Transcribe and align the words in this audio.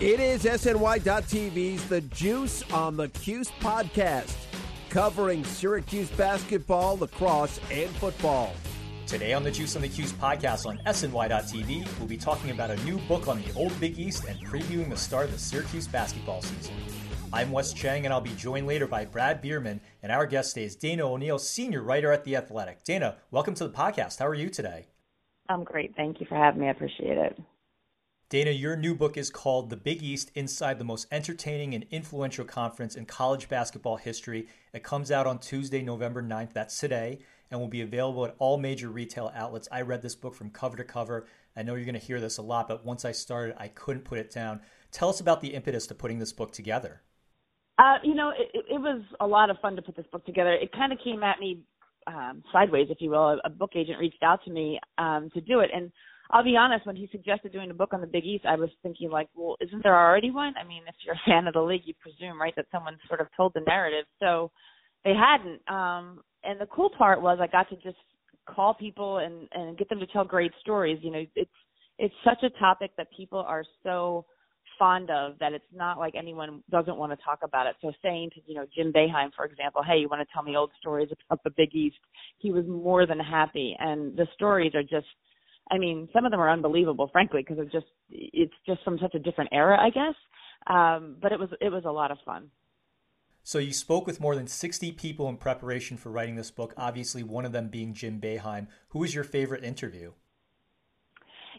It 0.00 0.20
is 0.20 0.44
SNY.TV's 0.44 1.88
The 1.88 2.02
Juice 2.02 2.62
on 2.72 2.96
the 2.98 3.08
Cuse 3.08 3.50
podcast, 3.60 4.34
covering 4.90 5.42
Syracuse 5.44 6.10
basketball, 6.10 6.98
lacrosse, 6.98 7.58
and 7.70 7.88
football. 7.92 8.52
Today 9.06 9.32
on 9.32 9.42
the 9.42 9.50
Juice 9.50 9.76
on 9.76 9.82
the 9.82 9.88
Cuse 9.88 10.12
podcast 10.12 10.66
on 10.66 10.78
SNY.TV, 10.86 11.98
we'll 11.98 12.06
be 12.06 12.18
talking 12.18 12.50
about 12.50 12.70
a 12.70 12.76
new 12.84 12.98
book 13.08 13.28
on 13.28 13.42
the 13.42 13.52
Old 13.54 13.78
Big 13.80 13.98
East 13.98 14.24
and 14.26 14.38
previewing 14.44 14.90
the 14.90 14.96
start 14.96 15.24
of 15.26 15.32
the 15.32 15.38
Syracuse 15.38 15.88
basketball 15.88 16.42
season. 16.42 16.74
I'm 17.32 17.50
Wes 17.50 17.72
Cheng, 17.72 18.04
and 18.04 18.12
I'll 18.12 18.20
be 18.20 18.34
joined 18.34 18.66
later 18.66 18.86
by 18.86 19.06
Brad 19.06 19.40
Bierman, 19.40 19.80
and 20.02 20.12
our 20.12 20.26
guest 20.26 20.54
today 20.54 20.66
is 20.66 20.76
Dana 20.76 21.10
O'Neil, 21.10 21.38
senior 21.38 21.82
writer 21.82 22.12
at 22.12 22.24
The 22.24 22.36
Athletic. 22.36 22.84
Dana, 22.84 23.16
welcome 23.30 23.54
to 23.54 23.66
the 23.66 23.74
podcast. 23.74 24.18
How 24.18 24.26
are 24.26 24.34
you 24.34 24.50
today? 24.50 24.86
I'm 25.48 25.64
great. 25.64 25.94
Thank 25.96 26.20
you 26.20 26.26
for 26.26 26.36
having 26.36 26.60
me. 26.60 26.68
I 26.68 26.70
appreciate 26.70 27.18
it. 27.18 27.38
Dana, 28.30 28.50
your 28.50 28.74
new 28.74 28.94
book 28.94 29.16
is 29.16 29.30
called 29.30 29.68
The 29.70 29.76
Big 29.76 30.02
East 30.02 30.32
Inside 30.34 30.78
the 30.78 30.84
Most 30.84 31.06
Entertaining 31.12 31.74
and 31.74 31.84
Influential 31.90 32.44
Conference 32.44 32.96
in 32.96 33.04
College 33.04 33.48
Basketball 33.48 33.96
History. 33.96 34.48
It 34.72 34.82
comes 34.82 35.10
out 35.10 35.26
on 35.26 35.38
Tuesday, 35.38 35.82
November 35.82 36.22
9th. 36.22 36.54
That's 36.54 36.80
today, 36.80 37.18
and 37.50 37.60
will 37.60 37.68
be 37.68 37.82
available 37.82 38.24
at 38.24 38.34
all 38.38 38.56
major 38.56 38.88
retail 38.88 39.30
outlets. 39.34 39.68
I 39.70 39.82
read 39.82 40.02
this 40.02 40.14
book 40.14 40.34
from 40.34 40.50
cover 40.50 40.76
to 40.78 40.84
cover. 40.84 41.26
I 41.54 41.62
know 41.62 41.74
you're 41.74 41.84
going 41.84 41.94
to 41.94 42.00
hear 42.00 42.18
this 42.18 42.38
a 42.38 42.42
lot, 42.42 42.66
but 42.66 42.84
once 42.84 43.04
I 43.04 43.12
started, 43.12 43.54
I 43.58 43.68
couldn't 43.68 44.04
put 44.04 44.18
it 44.18 44.32
down. 44.32 44.62
Tell 44.90 45.10
us 45.10 45.20
about 45.20 45.40
the 45.40 45.54
impetus 45.54 45.86
to 45.88 45.94
putting 45.94 46.18
this 46.18 46.32
book 46.32 46.50
together. 46.50 47.02
Uh, 47.78 47.98
you 48.02 48.14
know, 48.14 48.30
it, 48.30 48.64
it 48.70 48.80
was 48.80 49.02
a 49.20 49.26
lot 49.26 49.50
of 49.50 49.58
fun 49.60 49.76
to 49.76 49.82
put 49.82 49.96
this 49.96 50.06
book 50.10 50.24
together. 50.24 50.52
It 50.54 50.72
kind 50.72 50.92
of 50.92 50.98
came 51.04 51.22
at 51.22 51.40
me 51.40 51.60
um, 52.06 52.42
sideways, 52.52 52.88
if 52.90 52.98
you 53.00 53.10
will. 53.10 53.28
A, 53.28 53.40
a 53.44 53.50
book 53.50 53.72
agent 53.74 53.98
reached 53.98 54.22
out 54.22 54.44
to 54.44 54.50
me 54.50 54.78
um, 54.98 55.30
to 55.34 55.40
do 55.40 55.60
it, 55.60 55.70
and 55.74 55.90
I'll 56.30 56.44
be 56.44 56.56
honest, 56.56 56.86
when 56.86 56.96
he 56.96 57.08
suggested 57.12 57.52
doing 57.52 57.70
a 57.70 57.74
book 57.74 57.92
on 57.92 58.00
the 58.00 58.06
Big 58.06 58.24
East, 58.24 58.46
I 58.46 58.56
was 58.56 58.70
thinking 58.82 59.10
like, 59.10 59.28
well, 59.34 59.56
isn't 59.60 59.82
there 59.82 59.96
already 59.96 60.30
one? 60.30 60.54
I 60.60 60.66
mean, 60.66 60.82
if 60.88 60.94
you're 61.04 61.14
a 61.14 61.30
fan 61.30 61.46
of 61.46 61.54
the 61.54 61.60
league, 61.60 61.82
you 61.84 61.94
presume, 62.00 62.40
right, 62.40 62.54
that 62.56 62.66
someone 62.72 62.96
sort 63.08 63.20
of 63.20 63.28
told 63.36 63.52
the 63.54 63.60
narrative. 63.60 64.06
So 64.20 64.50
they 65.04 65.12
hadn't. 65.14 65.60
Um, 65.68 66.22
and 66.42 66.60
the 66.60 66.66
cool 66.66 66.90
part 66.96 67.20
was 67.20 67.38
I 67.40 67.46
got 67.46 67.68
to 67.70 67.76
just 67.76 67.98
call 68.46 68.74
people 68.74 69.18
and 69.18 69.48
and 69.52 69.78
get 69.78 69.88
them 69.88 70.00
to 70.00 70.06
tell 70.06 70.24
great 70.24 70.52
stories. 70.60 70.98
You 71.02 71.10
know, 71.10 71.24
it's 71.34 71.50
it's 71.98 72.14
such 72.24 72.42
a 72.42 72.50
topic 72.58 72.90
that 72.96 73.08
people 73.16 73.38
are 73.38 73.64
so 73.82 74.24
fond 74.78 75.10
of 75.10 75.38
that 75.40 75.52
it's 75.52 75.64
not 75.74 75.98
like 75.98 76.14
anyone 76.16 76.62
doesn't 76.70 76.96
want 76.96 77.12
to 77.12 77.24
talk 77.24 77.40
about 77.42 77.66
it. 77.66 77.76
So 77.80 77.92
saying 78.02 78.30
to, 78.34 78.40
you 78.46 78.54
know, 78.54 78.66
Jim 78.74 78.92
Boeheim, 78.92 79.30
for 79.34 79.44
example, 79.44 79.82
hey, 79.82 79.98
you 79.98 80.08
want 80.08 80.26
to 80.26 80.32
tell 80.32 80.42
me 80.42 80.56
old 80.56 80.70
stories 80.80 81.08
about 81.28 81.42
the 81.44 81.50
Big 81.50 81.74
East? 81.74 81.96
He 82.38 82.50
was 82.52 82.64
more 82.66 83.06
than 83.06 83.18
happy. 83.18 83.76
And 83.78 84.16
the 84.16 84.26
stories 84.34 84.74
are 84.74 84.82
just 84.82 85.06
I 85.70 85.78
mean, 85.78 86.08
some 86.12 86.24
of 86.24 86.30
them 86.30 86.40
are 86.40 86.50
unbelievable, 86.50 87.08
frankly, 87.10 87.42
because 87.42 87.56
it's 87.58 87.72
just 87.72 87.86
it's 88.10 88.52
just 88.66 88.82
from 88.84 88.98
such 89.00 89.14
a 89.14 89.18
different 89.18 89.50
era, 89.52 89.78
I 89.80 89.90
guess. 89.90 90.14
Um, 90.66 91.16
but 91.20 91.32
it 91.32 91.38
was 91.38 91.48
it 91.60 91.70
was 91.70 91.84
a 91.86 91.90
lot 91.90 92.10
of 92.10 92.18
fun. 92.24 92.50
So 93.46 93.58
you 93.58 93.74
spoke 93.74 94.06
with 94.06 94.20
more 94.20 94.34
than 94.34 94.46
60 94.46 94.92
people 94.92 95.28
in 95.28 95.36
preparation 95.36 95.98
for 95.98 96.10
writing 96.10 96.36
this 96.36 96.50
book. 96.50 96.72
Obviously, 96.78 97.22
one 97.22 97.44
of 97.44 97.52
them 97.52 97.68
being 97.68 97.92
Jim 97.92 98.18
Boeheim. 98.18 98.68
Who 98.88 99.00
was 99.00 99.14
your 99.14 99.24
favorite 99.24 99.64
interview? 99.64 100.12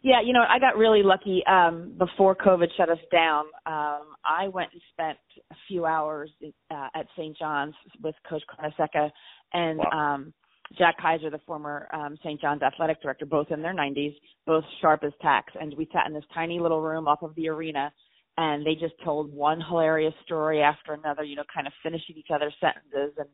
Yeah, 0.04 0.22
you 0.24 0.34
know, 0.34 0.44
I 0.48 0.60
got 0.60 0.78
really 0.78 1.04
lucky 1.04 1.44
um, 1.48 1.94
before 1.98 2.36
COVID 2.36 2.68
shut 2.78 2.90
us 2.90 3.00
down. 3.12 3.46
Um, 3.66 4.16
I 4.24 4.48
went 4.52 4.70
and 4.74 4.82
spent 4.92 5.18
a 5.52 5.56
few 5.68 5.86
hours 5.86 6.30
uh, 6.44 6.88
at 6.94 7.08
St. 7.18 7.38
John's 7.38 7.76
with 8.04 8.16
Coach 8.30 8.44
Carnesecca 8.50 9.10
and 9.54 9.80
wow. 9.80 10.16
um, 10.16 10.34
Jack 10.78 10.98
Kaiser, 11.02 11.30
the 11.30 11.40
former 11.46 11.88
um, 11.94 12.18
St. 12.24 12.40
John's 12.42 12.62
athletic 12.62 13.02
director, 13.02 13.26
both 13.26 13.48
in 13.52 13.62
their 13.62 13.74
90s, 13.74 14.16
both 14.46 14.64
sharp 14.82 15.04
as 15.04 15.14
tacks. 15.22 15.54
And 15.60 15.74
we 15.78 15.88
sat 15.94 16.08
in 16.08 16.14
this 16.14 16.24
tiny 16.34 16.60
little 16.60 16.82
room 16.82 17.08
off 17.08 17.22
of 17.22 17.36
the 17.36 17.50
arena, 17.50 17.92
and 18.38 18.66
they 18.66 18.74
just 18.74 18.96
told 19.04 19.32
one 19.34 19.62
hilarious 19.62 20.14
story 20.26 20.62
after 20.62 20.94
another, 20.94 21.24
you 21.24 21.36
know, 21.36 21.44
kind 21.54 21.68
of 21.68 21.74
finishing 21.84 22.16
each 22.18 22.32
other's 22.34 22.56
sentences. 22.60 23.16
And, 23.18 23.30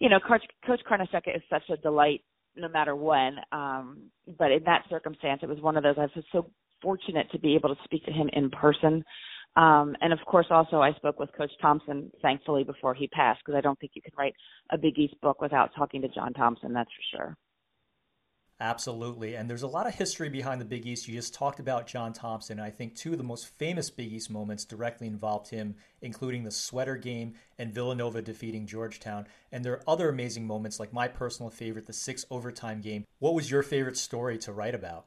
you 0.00 0.08
know, 0.08 0.18
Coach, 0.18 0.42
Coach 0.66 0.80
Carnesecca 0.88 1.36
is 1.36 1.42
such 1.50 1.68
a 1.70 1.76
delight 1.76 2.22
no 2.56 2.68
matter 2.68 2.96
when. 2.96 3.36
Um, 3.52 4.10
but 4.38 4.50
in 4.50 4.62
that 4.64 4.84
circumstance, 4.88 5.40
it 5.42 5.48
was 5.48 5.60
one 5.60 5.76
of 5.76 5.82
those 5.82 5.96
I 5.98 6.02
was 6.02 6.24
so 6.32 6.50
fortunate 6.82 7.30
to 7.32 7.38
be 7.38 7.54
able 7.54 7.74
to 7.74 7.80
speak 7.84 8.04
to 8.06 8.12
him 8.12 8.28
in 8.32 8.50
person. 8.50 9.04
Um, 9.56 9.96
and 10.00 10.12
of 10.12 10.20
course, 10.26 10.46
also 10.50 10.80
I 10.80 10.92
spoke 10.94 11.18
with 11.18 11.30
Coach 11.36 11.50
Thompson, 11.60 12.10
thankfully, 12.22 12.64
before 12.64 12.94
he 12.94 13.08
passed, 13.08 13.40
because 13.44 13.58
I 13.58 13.60
don't 13.60 13.78
think 13.80 13.92
you 13.94 14.02
can 14.02 14.12
write 14.16 14.34
a 14.70 14.78
Big 14.78 14.98
East 14.98 15.14
book 15.20 15.40
without 15.40 15.70
talking 15.76 16.02
to 16.02 16.08
John 16.08 16.32
Thompson. 16.32 16.72
That's 16.72 16.90
for 16.90 17.16
sure. 17.16 17.36
Absolutely. 18.62 19.36
And 19.36 19.48
there's 19.48 19.62
a 19.62 19.66
lot 19.66 19.86
of 19.86 19.94
history 19.94 20.28
behind 20.28 20.60
the 20.60 20.66
Big 20.66 20.86
East. 20.86 21.08
You 21.08 21.14
just 21.14 21.32
talked 21.32 21.60
about 21.60 21.86
John 21.86 22.12
Thompson. 22.12 22.60
I 22.60 22.68
think 22.68 22.94
two 22.94 23.12
of 23.12 23.18
the 23.18 23.24
most 23.24 23.48
famous 23.58 23.88
Big 23.88 24.12
East 24.12 24.30
moments 24.30 24.66
directly 24.66 25.06
involved 25.06 25.48
him, 25.48 25.76
including 26.02 26.44
the 26.44 26.50
sweater 26.50 26.96
game 26.96 27.34
and 27.58 27.72
Villanova 27.72 28.20
defeating 28.20 28.66
Georgetown. 28.66 29.26
And 29.50 29.64
there 29.64 29.72
are 29.72 29.82
other 29.88 30.10
amazing 30.10 30.46
moments, 30.46 30.78
like 30.78 30.92
my 30.92 31.08
personal 31.08 31.48
favorite, 31.48 31.86
the 31.86 31.94
six 31.94 32.26
overtime 32.30 32.82
game. 32.82 33.06
What 33.18 33.32
was 33.32 33.50
your 33.50 33.62
favorite 33.62 33.96
story 33.96 34.36
to 34.38 34.52
write 34.52 34.74
about? 34.74 35.06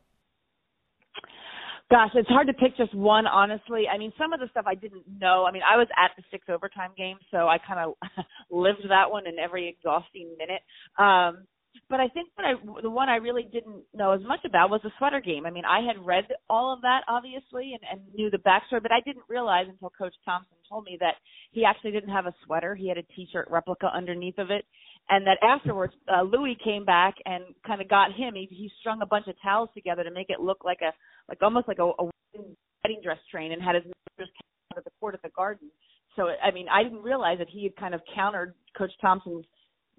Gosh, 1.91 2.09
it's 2.15 2.29
hard 2.29 2.47
to 2.47 2.53
pick 2.53 2.75
just 2.75 2.95
one, 2.95 3.27
honestly. 3.27 3.83
I 3.93 3.99
mean, 3.99 4.11
some 4.17 4.33
of 4.33 4.39
the 4.39 4.47
stuff 4.49 4.65
I 4.65 4.73
didn't 4.73 5.03
know. 5.21 5.45
I 5.47 5.51
mean, 5.51 5.61
I 5.61 5.77
was 5.77 5.87
at 5.95 6.09
the 6.17 6.23
six 6.31 6.45
overtime 6.49 6.89
game, 6.97 7.17
so 7.29 7.47
I 7.47 7.59
kind 7.59 7.79
of 7.79 7.93
lived 8.49 8.79
that 8.89 9.11
one 9.11 9.27
in 9.27 9.37
every 9.37 9.69
exhausting 9.69 10.35
minute. 10.39 10.61
Um, 10.97 11.45
but 11.89 11.99
I 11.99 12.07
think 12.09 12.29
what 12.35 12.45
I 12.45 12.53
the 12.81 12.89
one 12.89 13.09
I 13.09 13.17
really 13.17 13.43
didn't 13.43 13.83
know 13.93 14.11
as 14.11 14.21
much 14.21 14.39
about 14.45 14.69
was 14.69 14.81
the 14.83 14.91
sweater 14.97 15.21
game. 15.21 15.45
I 15.45 15.51
mean, 15.51 15.65
I 15.65 15.81
had 15.85 16.03
read 16.05 16.25
all 16.49 16.73
of 16.73 16.81
that 16.81 17.01
obviously 17.07 17.73
and, 17.73 17.81
and 17.89 18.13
knew 18.13 18.29
the 18.29 18.37
backstory, 18.37 18.81
but 18.81 18.91
I 18.91 19.01
didn't 19.05 19.25
realize 19.29 19.65
until 19.69 19.91
Coach 19.91 20.13
Thompson 20.25 20.57
told 20.69 20.85
me 20.85 20.97
that 20.99 21.15
he 21.51 21.65
actually 21.65 21.91
didn't 21.91 22.09
have 22.09 22.25
a 22.25 22.33
sweater. 22.45 22.75
He 22.75 22.87
had 22.87 22.97
a 22.97 23.03
T-shirt 23.15 23.47
replica 23.49 23.87
underneath 23.93 24.37
of 24.37 24.51
it, 24.51 24.65
and 25.09 25.25
that 25.27 25.37
afterwards 25.43 25.93
uh, 26.07 26.23
Louis 26.23 26.57
came 26.63 26.85
back 26.85 27.15
and 27.25 27.43
kind 27.65 27.81
of 27.81 27.89
got 27.89 28.13
him. 28.13 28.35
He, 28.35 28.47
he 28.49 28.71
strung 28.79 29.01
a 29.01 29.07
bunch 29.07 29.27
of 29.27 29.35
towels 29.41 29.69
together 29.73 30.03
to 30.03 30.11
make 30.11 30.29
it 30.29 30.39
look 30.39 30.63
like 30.63 30.79
a 30.81 30.93
like 31.29 31.41
almost 31.41 31.67
like 31.67 31.79
a, 31.79 31.91
a 31.99 32.09
wedding 32.33 33.01
dress 33.03 33.19
train, 33.31 33.51
and 33.51 33.61
had 33.61 33.75
his 33.75 33.83
members 33.83 34.33
at 34.77 34.83
the 34.83 34.91
court 34.99 35.15
at 35.15 35.21
the 35.21 35.29
Garden. 35.35 35.69
So 36.15 36.29
I 36.43 36.51
mean, 36.51 36.67
I 36.69 36.83
didn't 36.83 37.01
realize 37.01 37.39
that 37.39 37.49
he 37.49 37.63
had 37.63 37.75
kind 37.75 37.93
of 37.93 38.01
countered 38.15 38.53
Coach 38.77 38.91
Thompson's 39.01 39.45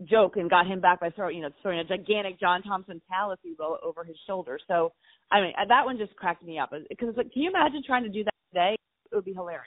joke 0.09 0.37
and 0.37 0.49
got 0.51 0.67
him 0.67 0.81
back 0.81 1.01
by 1.01 1.11
throwing, 1.11 1.37
you 1.37 1.43
know, 1.43 1.51
throwing 1.63 1.79
a 1.79 1.85
gigantic 1.85 2.39
John 2.39 2.63
Thompson 2.63 3.01
towel, 3.09 3.33
if 3.33 3.39
you 3.43 3.57
will, 3.59 3.79
over 3.83 4.05
his 4.05 4.17
shoulder. 4.27 4.59
So, 4.69 4.93
I 5.31 5.41
mean, 5.41 5.53
that 5.69 5.85
one 5.85 5.99
just 5.99 6.15
cracked 6.17 6.45
me 6.45 6.59
up 6.59 6.71
because 6.89 7.09
it's 7.09 7.17
like, 7.17 7.33
can 7.33 7.43
you 7.43 7.51
imagine 7.51 7.83
trying 7.87 8.05
to 8.05 8.09
do 8.09 8.25
that 8.25 8.35
today? 8.53 8.77
It 9.11 9.15
would 9.15 9.25
be 9.25 9.33
hilarious. 9.33 9.65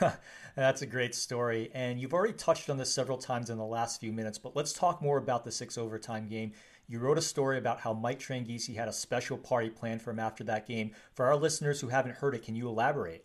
That's 0.56 0.82
a 0.82 0.86
great 0.86 1.14
story. 1.14 1.70
And 1.74 2.00
you've 2.00 2.14
already 2.14 2.34
touched 2.34 2.70
on 2.70 2.78
this 2.78 2.92
several 2.92 3.18
times 3.18 3.50
in 3.50 3.58
the 3.58 3.64
last 3.64 4.00
few 4.00 4.12
minutes, 4.12 4.38
but 4.38 4.56
let's 4.56 4.72
talk 4.72 5.02
more 5.02 5.18
about 5.18 5.44
the 5.44 5.52
six 5.52 5.76
overtime 5.76 6.28
game. 6.28 6.52
You 6.86 6.98
wrote 6.98 7.18
a 7.18 7.22
story 7.22 7.58
about 7.58 7.80
how 7.80 7.92
Mike 7.92 8.18
Tranghese 8.18 8.74
had 8.74 8.88
a 8.88 8.92
special 8.92 9.38
party 9.38 9.70
planned 9.70 10.02
for 10.02 10.10
him 10.10 10.18
after 10.18 10.44
that 10.44 10.66
game. 10.66 10.92
For 11.14 11.26
our 11.26 11.36
listeners 11.36 11.80
who 11.80 11.88
haven't 11.88 12.16
heard 12.16 12.34
it, 12.34 12.42
can 12.42 12.54
you 12.54 12.68
elaborate? 12.68 13.24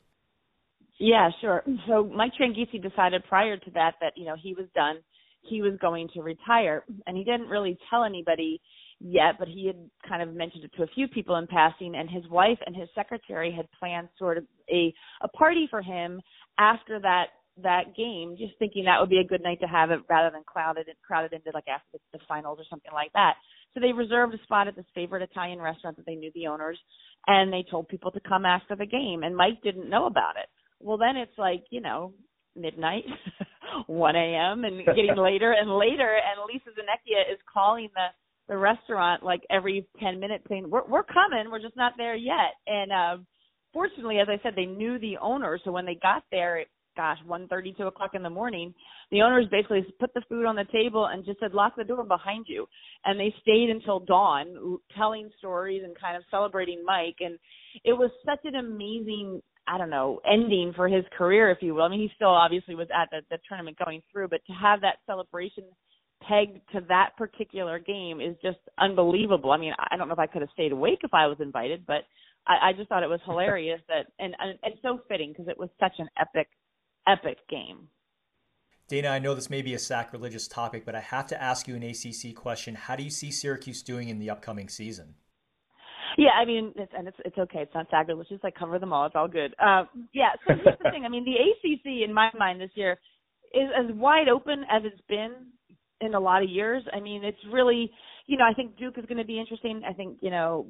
Yeah, 0.97 1.29
sure. 1.41 1.63
So 1.87 2.03
Mike 2.03 2.33
Tranghese 2.39 2.81
decided 2.81 3.23
prior 3.27 3.57
to 3.57 3.71
that 3.71 3.95
that, 4.01 4.13
you 4.17 4.25
know, 4.25 4.35
he 4.41 4.53
was 4.53 4.67
done 4.75 4.97
he 5.41 5.61
was 5.61 5.73
going 5.81 6.09
to 6.13 6.21
retire. 6.21 6.83
And 7.07 7.17
he 7.17 7.23
didn't 7.23 7.47
really 7.47 7.77
tell 7.89 8.03
anybody 8.03 8.61
yet, 8.99 9.35
but 9.39 9.47
he 9.47 9.67
had 9.67 9.77
kind 10.07 10.21
of 10.21 10.35
mentioned 10.35 10.63
it 10.65 10.71
to 10.77 10.83
a 10.83 10.87
few 10.87 11.07
people 11.07 11.37
in 11.37 11.47
passing. 11.47 11.95
And 11.95 12.09
his 12.09 12.27
wife 12.29 12.57
and 12.65 12.75
his 12.75 12.89
secretary 12.93 13.51
had 13.51 13.67
planned 13.79 14.09
sort 14.17 14.37
of 14.37 14.45
a 14.69 14.93
a 15.21 15.27
party 15.29 15.67
for 15.69 15.81
him 15.81 16.21
after 16.57 16.99
that 16.99 17.27
that 17.63 17.95
game, 17.95 18.35
just 18.37 18.53
thinking 18.59 18.85
that 18.85 18.99
would 18.99 19.09
be 19.09 19.19
a 19.19 19.27
good 19.27 19.41
night 19.41 19.59
to 19.61 19.67
have 19.67 19.91
it 19.91 19.99
rather 20.09 20.31
than 20.31 20.43
crowded 20.45 20.87
and 20.87 20.95
crowded 21.05 21.33
into 21.33 21.51
like 21.53 21.67
after 21.67 21.85
the, 21.93 21.99
the 22.17 22.23
finals 22.27 22.57
or 22.59 22.65
something 22.69 22.91
like 22.93 23.11
that. 23.13 23.35
So 23.73 23.79
they 23.79 23.91
reserved 23.91 24.33
a 24.33 24.43
spot 24.43 24.67
at 24.67 24.75
this 24.75 24.85
favorite 24.95 25.23
Italian 25.23 25.59
restaurant 25.59 25.97
that 25.97 26.05
they 26.05 26.15
knew 26.15 26.31
the 26.33 26.47
owners, 26.47 26.79
and 27.27 27.51
they 27.51 27.65
told 27.69 27.87
people 27.87 28.11
to 28.11 28.19
come 28.21 28.45
after 28.45 28.75
the 28.75 28.85
game. 28.85 29.23
And 29.23 29.35
Mike 29.35 29.61
didn't 29.63 29.89
know 29.89 30.05
about 30.05 30.35
it. 30.41 30.49
Well, 30.79 30.97
then 30.97 31.17
it's 31.17 31.37
like 31.37 31.63
you 31.69 31.81
know 31.81 32.13
midnight, 32.55 33.03
1 33.87 34.15
a.m. 34.15 34.65
and 34.65 34.85
getting 34.95 35.15
later 35.17 35.53
and 35.53 35.69
later. 35.77 36.17
And 36.17 36.41
Lisa 36.47 36.69
Zanekia 36.71 37.31
is 37.31 37.39
calling 37.51 37.89
the 37.93 38.07
the 38.47 38.57
restaurant 38.57 39.21
like 39.21 39.41
every 39.51 39.87
10 39.99 40.19
minutes 40.19 40.43
saying, 40.49 40.69
"We're 40.69 40.85
we're 40.87 41.03
coming. 41.03 41.51
We're 41.51 41.61
just 41.61 41.77
not 41.77 41.93
there 41.97 42.15
yet." 42.15 42.57
And 42.67 42.91
um, 42.91 43.27
fortunately, 43.73 44.19
as 44.19 44.27
I 44.27 44.41
said, 44.41 44.53
they 44.55 44.65
knew 44.65 44.99
the 44.99 45.17
owner, 45.17 45.59
so 45.63 45.71
when 45.71 45.85
they 45.85 45.95
got 46.01 46.23
there, 46.31 46.57
It, 46.57 46.67
gosh, 46.97 47.19
1:30, 47.27 47.77
2 47.77 47.83
o'clock 47.83 48.11
in 48.15 48.23
the 48.23 48.29
morning, 48.29 48.73
the 49.11 49.21
owners 49.21 49.45
basically 49.51 49.85
put 49.99 50.13
the 50.15 50.23
food 50.27 50.45
on 50.45 50.55
the 50.55 50.65
table 50.71 51.05
and 51.05 51.23
just 51.23 51.39
said, 51.39 51.53
"Lock 51.53 51.75
the 51.77 51.83
door 51.83 52.03
behind 52.03 52.45
you." 52.49 52.67
And 53.05 53.19
they 53.19 53.33
stayed 53.41 53.69
until 53.69 53.99
dawn, 53.99 54.79
telling 54.97 55.29
stories 55.37 55.83
and 55.83 55.95
kind 55.97 56.17
of 56.17 56.23
celebrating 56.31 56.83
Mike. 56.83 57.17
And 57.19 57.37
it 57.83 57.93
was 57.93 58.09
such 58.25 58.43
an 58.45 58.55
amazing 58.55 59.41
I 59.69 59.77
don't 59.77 59.91
know, 59.91 60.19
ending 60.29 60.73
for 60.75 60.87
his 60.87 61.05
career, 61.15 61.51
if 61.51 61.59
you 61.61 61.75
will. 61.75 61.83
I 61.83 61.89
mean, 61.89 61.99
he 61.99 62.11
still 62.15 62.29
obviously 62.29 62.73
was 62.73 62.87
at 62.93 63.09
the, 63.11 63.21
the 63.29 63.37
tournament 63.47 63.77
going 63.77 64.01
through, 64.11 64.29
but 64.29 64.41
to 64.47 64.53
have 64.53 64.81
that 64.81 64.97
celebration 65.05 65.65
pegged 66.27 66.59
to 66.73 66.81
that 66.89 67.11
particular 67.17 67.77
game 67.77 68.19
is 68.19 68.35
just 68.41 68.57
unbelievable. 68.79 69.51
I 69.51 69.57
mean, 69.57 69.73
I 69.77 69.95
don't 69.95 70.07
know 70.07 70.13
if 70.13 70.19
I 70.19 70.25
could 70.25 70.41
have 70.41 70.49
stayed 70.53 70.71
awake 70.71 70.99
if 71.03 71.13
I 71.13 71.27
was 71.27 71.37
invited, 71.39 71.85
but 71.85 72.03
I, 72.47 72.69
I 72.69 72.73
just 72.73 72.89
thought 72.89 73.03
it 73.03 73.09
was 73.09 73.19
hilarious 73.25 73.79
that 73.87 74.07
and 74.17 74.35
and, 74.39 74.57
and 74.63 74.73
so 74.81 75.01
fitting 75.07 75.31
because 75.31 75.47
it 75.47 75.57
was 75.57 75.69
such 75.79 75.93
an 75.99 76.09
epic, 76.19 76.47
epic 77.07 77.37
game. 77.47 77.87
Dana, 78.87 79.09
I 79.09 79.19
know 79.19 79.35
this 79.35 79.51
may 79.51 79.61
be 79.61 79.75
a 79.75 79.79
sacrilegious 79.79 80.47
topic, 80.47 80.83
but 80.83 80.95
I 80.95 80.99
have 80.99 81.27
to 81.27 81.41
ask 81.41 81.67
you 81.67 81.75
an 81.75 81.83
ACC 81.83 82.35
question. 82.35 82.73
How 82.73 82.95
do 82.95 83.03
you 83.03 83.11
see 83.11 83.29
Syracuse 83.29 83.83
doing 83.83 84.09
in 84.09 84.17
the 84.17 84.31
upcoming 84.31 84.67
season? 84.67 85.13
Yeah, 86.17 86.31
I 86.39 86.45
mean, 86.45 86.73
it's, 86.75 86.91
and 86.97 87.07
it's 87.07 87.17
it's 87.25 87.37
okay. 87.37 87.59
It's 87.59 87.73
not 87.73 87.87
sacrilegious. 87.89 88.39
I 88.43 88.51
cover 88.51 88.79
them 88.79 88.93
all. 88.93 89.05
It's 89.05 89.15
all 89.15 89.27
good. 89.27 89.53
Uh, 89.59 89.83
yeah. 90.13 90.31
So 90.47 90.53
here's 90.55 90.77
the 90.83 90.89
thing. 90.91 91.05
I 91.05 91.09
mean, 91.09 91.25
the 91.25 91.35
ACC 91.35 92.07
in 92.07 92.13
my 92.13 92.29
mind 92.37 92.61
this 92.61 92.71
year 92.75 92.93
is 93.53 93.69
as 93.77 93.93
wide 93.95 94.27
open 94.27 94.63
as 94.69 94.83
it's 94.85 95.01
been 95.07 95.33
in 96.01 96.13
a 96.15 96.19
lot 96.19 96.43
of 96.43 96.49
years. 96.49 96.83
I 96.93 96.99
mean, 96.99 97.23
it's 97.23 97.37
really, 97.51 97.91
you 98.27 98.37
know, 98.37 98.45
I 98.45 98.53
think 98.53 98.77
Duke 98.77 98.97
is 98.97 99.05
going 99.05 99.17
to 99.17 99.25
be 99.25 99.39
interesting. 99.39 99.81
I 99.87 99.93
think 99.93 100.17
you 100.21 100.29
know 100.29 100.67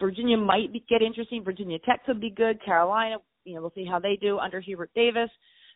Virginia 0.00 0.36
might 0.36 0.72
be, 0.72 0.84
get 0.88 1.02
interesting. 1.02 1.44
Virginia 1.44 1.78
Tech 1.80 2.04
could 2.06 2.20
be 2.20 2.30
good. 2.30 2.62
Carolina, 2.64 3.16
you 3.44 3.54
know, 3.54 3.60
we'll 3.60 3.72
see 3.74 3.86
how 3.86 3.98
they 3.98 4.18
do 4.20 4.38
under 4.38 4.60
Hubert 4.60 4.90
Davis. 4.94 5.30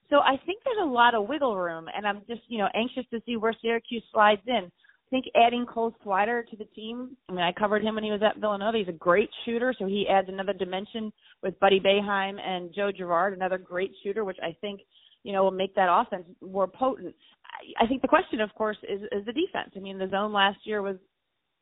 So 0.09 0.19
I 0.19 0.37
think 0.47 0.63
there's 0.65 0.79
a 0.83 0.87
lot 0.87 1.15
of 1.15 1.29
wiggle 1.29 1.57
room, 1.57 1.87
and 1.95 2.07
I'm 2.07 2.23
just, 2.29 2.43
you 2.49 2.59
know, 2.59 2.69
anxious 2.75 3.05
to 3.11 3.21
see 3.27 3.37
where 3.37 3.55
Syracuse 3.61 4.05
slides 4.13 4.43
in. 4.47 4.71
I 5.07 5.11
think 5.11 5.27
adding 5.37 5.67
Cole 5.67 5.95
Swider 6.05 6.47
to 6.49 6.57
the 6.57 6.65
team. 6.65 7.17
I 7.29 7.33
mean, 7.33 7.43
I 7.43 7.53
covered 7.53 7.83
him 7.83 7.95
when 7.95 8.05
he 8.05 8.11
was 8.11 8.23
at 8.23 8.41
Villanova. 8.41 8.79
He's 8.79 8.89
a 8.89 8.93
great 8.93 9.31
shooter, 9.45 9.73
so 9.79 9.87
he 9.87 10.07
adds 10.11 10.29
another 10.29 10.53
dimension 10.53 11.13
with 11.43 11.59
Buddy 11.61 11.79
Boeheim 11.79 12.41
and 12.41 12.75
Joe 12.75 12.91
Girard, 12.91 13.33
another 13.33 13.59
great 13.59 13.93
shooter, 14.03 14.25
which 14.25 14.39
I 14.43 14.57
think, 14.61 14.81
you 15.23 15.33
know, 15.33 15.45
will 15.45 15.53
make 15.53 15.75
that 15.77 15.89
offense 15.89 16.27
more 16.41 16.67
potent. 16.67 17.15
I, 17.45 17.85
I 17.85 17.87
think 17.87 18.03
the 18.03 18.09
question, 18.09 18.41
of 18.41 18.53
course, 18.55 18.79
is 18.83 19.03
is 19.13 19.25
the 19.25 19.33
defense. 19.33 19.73
I 19.77 19.79
mean, 19.79 19.99
the 19.99 20.09
zone 20.09 20.33
last 20.33 20.59
year 20.65 20.83
was 20.83 20.97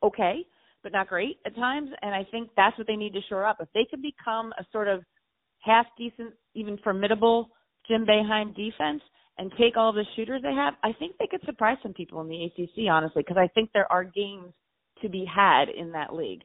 okay 0.02 0.46
but 0.84 0.92
not 0.92 1.08
great 1.08 1.38
at 1.44 1.56
times. 1.56 1.90
And 2.02 2.14
I 2.14 2.24
think 2.30 2.50
that's 2.56 2.78
what 2.78 2.86
they 2.86 2.94
need 2.94 3.14
to 3.14 3.20
shore 3.28 3.44
up. 3.44 3.56
If 3.58 3.68
they 3.74 3.86
could 3.90 4.02
become 4.02 4.52
a 4.56 4.66
sort 4.70 4.86
of 4.86 5.02
half 5.60 5.86
decent, 5.98 6.34
even 6.54 6.78
formidable 6.84 7.48
Jim 7.88 8.06
Boeheim 8.06 8.54
defense 8.54 9.02
and 9.38 9.52
take 9.58 9.76
all 9.76 9.92
the 9.92 10.04
shooters 10.14 10.42
they 10.42 10.54
have, 10.54 10.74
I 10.82 10.92
think 10.92 11.16
they 11.18 11.26
could 11.26 11.44
surprise 11.44 11.78
some 11.82 11.92
people 11.92 12.20
in 12.20 12.28
the 12.28 12.44
ACC, 12.44 12.88
honestly, 12.90 13.22
because 13.22 13.36
I 13.36 13.48
think 13.48 13.70
there 13.72 13.90
are 13.90 14.04
games 14.04 14.52
to 15.02 15.08
be 15.08 15.24
had 15.24 15.68
in 15.68 15.92
that 15.92 16.14
league. 16.14 16.42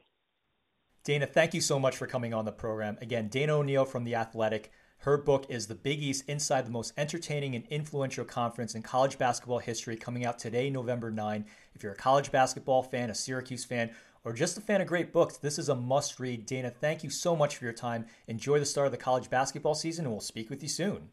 Dana, 1.04 1.26
thank 1.26 1.54
you 1.54 1.60
so 1.60 1.78
much 1.78 1.96
for 1.96 2.06
coming 2.06 2.34
on 2.34 2.44
the 2.44 2.52
program. 2.52 2.98
Again, 3.00 3.28
Dana 3.28 3.56
O'Neil 3.56 3.84
from 3.84 4.04
The 4.04 4.16
Athletic. 4.16 4.70
Her 4.98 5.16
book 5.16 5.46
is 5.48 5.66
The 5.66 5.74
Big 5.74 6.02
East 6.02 6.24
Inside 6.28 6.66
the 6.66 6.70
Most 6.70 6.92
Entertaining 6.98 7.54
and 7.54 7.66
Influential 7.68 8.24
Conference 8.24 8.74
in 8.74 8.82
College 8.82 9.16
Basketball 9.16 9.60
History, 9.60 9.96
coming 9.96 10.26
out 10.26 10.38
today, 10.38 10.68
November 10.68 11.10
9. 11.10 11.46
If 11.74 11.82
you're 11.82 11.92
a 11.92 11.96
college 11.96 12.30
basketball 12.30 12.82
fan, 12.82 13.08
a 13.08 13.14
Syracuse 13.14 13.64
fan, 13.64 13.92
or 14.24 14.34
just 14.34 14.58
a 14.58 14.60
fan 14.60 14.82
of 14.82 14.86
great 14.86 15.10
books, 15.10 15.38
this 15.38 15.58
is 15.58 15.70
a 15.70 15.74
must 15.74 16.20
read. 16.20 16.44
Dana, 16.44 16.68
thank 16.68 17.02
you 17.02 17.08
so 17.08 17.34
much 17.34 17.56
for 17.56 17.64
your 17.64 17.72
time. 17.72 18.04
Enjoy 18.26 18.58
the 18.58 18.66
start 18.66 18.86
of 18.86 18.92
the 18.92 18.98
college 18.98 19.30
basketball 19.30 19.74
season, 19.74 20.04
and 20.04 20.12
we'll 20.12 20.20
speak 20.20 20.50
with 20.50 20.62
you 20.62 20.68
soon. 20.68 21.08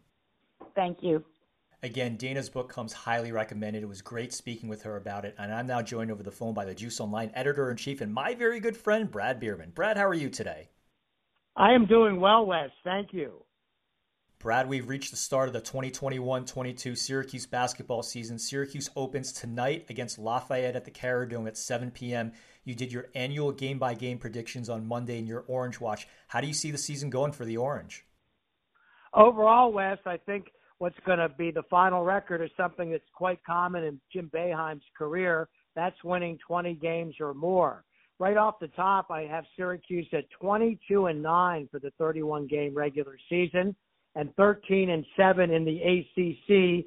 Thank 0.76 0.98
you. 1.02 1.24
Again, 1.84 2.18
Dana's 2.18 2.50
book 2.50 2.70
comes 2.70 2.92
highly 2.92 3.32
recommended. 3.32 3.84
It 3.84 3.88
was 3.88 4.02
great 4.02 4.34
speaking 4.34 4.68
with 4.68 4.82
her 4.82 4.98
about 4.98 5.26
it. 5.26 5.36
And 5.38 5.54
I'm 5.54 5.68
now 5.68 5.84
joined 5.84 6.10
over 6.10 6.24
the 6.24 6.32
phone 6.32 6.56
by 6.56 6.66
the 6.66 6.74
Juice 6.74 7.00
Online 7.00 7.32
editor 7.36 7.70
in 7.70 7.78
chief 7.78 8.02
and 8.02 8.12
my 8.12 8.34
very 8.34 8.60
good 8.60 8.76
friend, 8.76 9.12
Brad 9.12 9.40
Bierman. 9.40 9.72
Brad, 9.76 9.96
how 9.96 10.08
are 10.08 10.14
you 10.14 10.30
today? 10.30 10.70
I 11.56 11.74
am 11.74 11.86
doing 11.86 12.20
well, 12.20 12.46
Wes. 12.46 12.72
Thank 12.84 13.14
you. 13.14 13.44
Brad, 14.40 14.70
we've 14.70 14.90
reached 14.90 15.12
the 15.12 15.18
start 15.18 15.50
of 15.50 15.54
the 15.54 15.62
2021 15.62 16.46
22 16.46 16.96
Syracuse 16.96 17.46
basketball 17.46 18.04
season. 18.04 18.38
Syracuse 18.38 18.90
opens 18.96 19.32
tonight 19.32 19.86
against 19.90 20.20
Lafayette 20.20 20.76
at 20.76 20.86
the 20.86 20.92
Carrier 20.92 21.26
Dome 21.26 21.48
at 21.48 21.58
7 21.58 21.92
p.m. 21.92 22.32
You 22.64 22.76
did 22.76 22.92
your 22.92 23.08
annual 23.16 23.52
game 23.52 23.80
by 23.80 23.94
game 23.94 24.20
predictions 24.20 24.70
on 24.70 24.88
Monday 24.88 25.18
in 25.18 25.28
your 25.28 25.44
Orange 25.48 25.80
Watch. 25.80 26.08
How 26.28 26.42
do 26.42 26.48
you 26.48 26.54
see 26.54 26.70
the 26.70 26.78
season 26.78 27.10
going 27.10 27.32
for 27.32 27.46
the 27.46 27.58
Orange? 27.58 28.06
Overall, 29.14 29.72
Wes, 29.72 29.98
I 30.06 30.18
think 30.18 30.52
what's 30.80 30.98
going 31.06 31.20
to 31.20 31.30
be 31.30 31.52
the 31.52 31.64
final 31.70 32.04
record 32.04 32.42
is 32.42 32.52
something 32.58 32.92
that's 32.92 33.04
quite 33.14 33.44
common 33.46 33.84
in 33.84 34.00
Jim 34.12 34.30
Boeheim's 34.34 34.84
career. 34.98 35.50
That's 35.76 35.96
winning 36.04 36.38
20 36.46 36.76
games 36.76 37.16
or 37.20 37.34
more. 37.34 37.84
Right 38.20 38.38
off 38.38 38.60
the 38.60 38.68
top, 38.70 39.12
I 39.12 39.22
have 39.22 39.46
Syracuse 39.56 40.08
at 40.14 40.30
22 40.42 41.06
and 41.06 41.22
9 41.22 41.70
for 41.72 41.80
the 41.80 41.92
31 42.00 42.48
game 42.48 42.74
regular 42.76 43.18
season 43.30 43.76
and 44.16 44.36
13 44.36 44.90
and 44.90 45.06
7 45.16 45.52
in 45.52 45.64
the 45.64 45.80
ACC, 45.80 46.86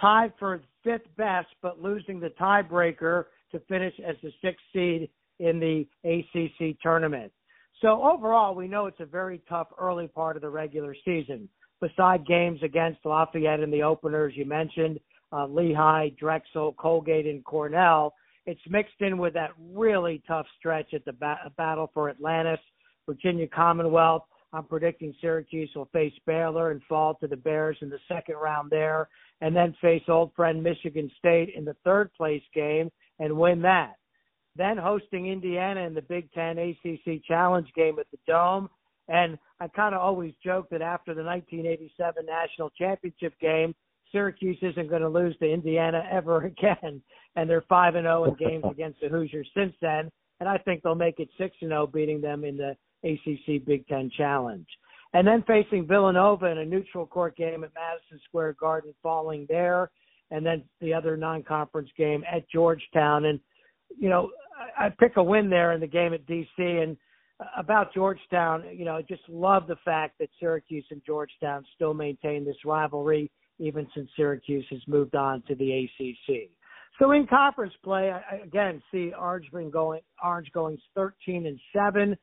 tied 0.00 0.32
for 0.38 0.62
fifth 0.82 1.14
best, 1.18 1.48
but 1.60 1.82
losing 1.82 2.18
the 2.18 2.32
tiebreaker 2.40 3.24
to 3.52 3.60
finish 3.68 3.92
as 4.06 4.16
the 4.22 4.32
sixth 4.42 4.64
seed 4.72 5.10
in 5.38 5.60
the 5.60 5.86
ACC 6.04 6.80
tournament. 6.82 7.30
So 7.82 8.02
overall, 8.02 8.54
we 8.54 8.68
know 8.68 8.86
it's 8.86 9.00
a 9.00 9.06
very 9.06 9.42
tough 9.48 9.68
early 9.78 10.08
part 10.08 10.36
of 10.36 10.42
the 10.42 10.48
regular 10.48 10.94
season. 11.04 11.48
Beside 11.80 12.26
games 12.26 12.60
against 12.62 13.04
Lafayette 13.04 13.60
in 13.60 13.70
the 13.70 13.82
openers, 13.82 14.34
you 14.36 14.44
mentioned 14.44 15.00
uh, 15.32 15.46
Lehigh, 15.46 16.10
Drexel, 16.18 16.74
Colgate, 16.74 17.26
and 17.26 17.44
Cornell. 17.44 18.14
It's 18.46 18.60
mixed 18.68 19.00
in 19.00 19.18
with 19.18 19.34
that 19.34 19.50
really 19.72 20.22
tough 20.26 20.46
stretch 20.58 20.92
at 20.92 21.04
the 21.04 21.12
ba- 21.12 21.52
battle 21.56 21.90
for 21.94 22.10
Atlantis, 22.10 22.60
Virginia 23.06 23.46
Commonwealth. 23.46 24.24
I'm 24.52 24.64
predicting 24.64 25.14
Syracuse 25.20 25.70
will 25.76 25.88
face 25.92 26.12
Baylor 26.26 26.72
and 26.72 26.82
fall 26.88 27.14
to 27.16 27.28
the 27.28 27.36
Bears 27.36 27.76
in 27.80 27.88
the 27.88 28.00
second 28.08 28.34
round 28.36 28.70
there, 28.70 29.08
and 29.40 29.54
then 29.54 29.76
face 29.80 30.02
old 30.08 30.34
friend 30.34 30.62
Michigan 30.62 31.10
State 31.18 31.54
in 31.54 31.64
the 31.64 31.76
third 31.84 32.12
place 32.14 32.42
game 32.54 32.90
and 33.20 33.36
win 33.36 33.62
that 33.62 33.94
then 34.56 34.76
hosting 34.76 35.28
Indiana 35.28 35.80
in 35.80 35.94
the 35.94 36.02
Big 36.02 36.30
Ten 36.32 36.58
ACC 36.58 37.24
Challenge 37.24 37.68
game 37.74 37.98
at 37.98 38.06
the 38.10 38.18
Dome. 38.26 38.68
And 39.10 39.36
I 39.58 39.66
kind 39.66 39.94
of 39.94 40.00
always 40.00 40.32
joke 40.42 40.68
that 40.70 40.82
after 40.82 41.14
the 41.14 41.24
1987 41.24 42.24
national 42.24 42.70
championship 42.70 43.34
game, 43.40 43.74
Syracuse 44.12 44.58
isn't 44.62 44.88
going 44.88 45.02
to 45.02 45.08
lose 45.08 45.36
to 45.38 45.52
Indiana 45.52 46.04
ever 46.10 46.44
again. 46.46 47.02
And 47.36 47.50
they're 47.50 47.64
5 47.68 47.96
and 47.96 48.04
0 48.04 48.24
in 48.24 48.34
games 48.34 48.64
against 48.70 49.00
the 49.00 49.08
Hoosiers 49.08 49.48
since 49.54 49.74
then. 49.82 50.10
And 50.38 50.48
I 50.48 50.56
think 50.58 50.82
they'll 50.82 50.94
make 50.94 51.18
it 51.18 51.28
6 51.36 51.56
and 51.60 51.70
0, 51.70 51.88
beating 51.88 52.20
them 52.20 52.44
in 52.44 52.56
the 52.56 52.76
ACC 53.04 53.64
Big 53.66 53.86
Ten 53.88 54.10
Challenge. 54.16 54.66
And 55.12 55.26
then 55.26 55.42
facing 55.44 55.88
Villanova 55.88 56.46
in 56.46 56.58
a 56.58 56.64
neutral 56.64 57.04
court 57.04 57.36
game 57.36 57.64
at 57.64 57.72
Madison 57.74 58.20
Square 58.28 58.56
Garden, 58.60 58.94
falling 59.02 59.44
there. 59.48 59.90
And 60.30 60.46
then 60.46 60.62
the 60.80 60.94
other 60.94 61.16
non 61.16 61.42
conference 61.42 61.90
game 61.98 62.22
at 62.32 62.48
Georgetown. 62.48 63.24
And 63.24 63.40
you 63.98 64.08
know, 64.08 64.30
I, 64.78 64.86
I 64.86 64.88
pick 64.88 65.16
a 65.16 65.22
win 65.22 65.50
there 65.50 65.72
in 65.72 65.80
the 65.80 65.88
game 65.88 66.14
at 66.14 66.24
DC. 66.26 66.46
And 66.58 66.96
about 67.56 67.92
Georgetown, 67.94 68.64
you 68.72 68.84
know, 68.84 69.00
just 69.06 69.22
love 69.28 69.66
the 69.66 69.76
fact 69.84 70.18
that 70.18 70.28
Syracuse 70.38 70.84
and 70.90 71.02
Georgetown 71.06 71.64
still 71.74 71.94
maintain 71.94 72.44
this 72.44 72.56
rivalry, 72.64 73.30
even 73.58 73.86
since 73.94 74.08
Syracuse 74.16 74.66
has 74.70 74.80
moved 74.86 75.14
on 75.14 75.42
to 75.48 75.54
the 75.54 75.84
ACC. 75.84 76.50
So 76.98 77.12
in 77.12 77.26
conference 77.26 77.72
play, 77.82 78.10
I, 78.10 78.36
again 78.44 78.82
see 78.92 79.12
Orange 79.18 79.46
going 79.72 80.00
Orange 80.22 80.50
going 80.52 80.78
13 80.94 81.46
and 81.46 81.58
seven, 81.74 82.16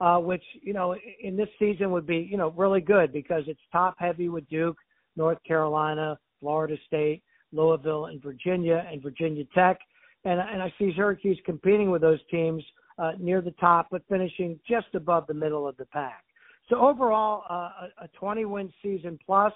uh, 0.00 0.18
which 0.18 0.44
you 0.62 0.72
know 0.72 0.96
in 1.22 1.36
this 1.36 1.48
season 1.58 1.90
would 1.90 2.06
be 2.06 2.26
you 2.30 2.38
know 2.38 2.50
really 2.56 2.80
good 2.80 3.12
because 3.12 3.42
it's 3.46 3.60
top 3.70 3.96
heavy 3.98 4.30
with 4.30 4.48
Duke, 4.48 4.78
North 5.16 5.38
Carolina, 5.46 6.18
Florida 6.40 6.76
State, 6.86 7.22
Louisville, 7.52 8.06
and 8.06 8.22
Virginia, 8.22 8.86
and 8.90 9.02
Virginia 9.02 9.44
Tech 9.54 9.78
and 10.24 10.40
and 10.40 10.62
I 10.62 10.72
see 10.78 10.92
Syracuse 10.94 11.38
competing 11.44 11.90
with 11.90 12.02
those 12.02 12.20
teams 12.30 12.62
uh, 13.02 13.12
near 13.18 13.40
the 13.40 13.50
top, 13.52 13.88
but 13.90 14.02
finishing 14.08 14.58
just 14.68 14.86
above 14.94 15.26
the 15.26 15.34
middle 15.34 15.66
of 15.66 15.76
the 15.76 15.86
pack. 15.86 16.24
So 16.68 16.76
overall, 16.76 17.42
uh, 17.50 18.04
a 18.04 18.08
20 18.18 18.44
win 18.44 18.72
season 18.80 19.18
plus, 19.26 19.52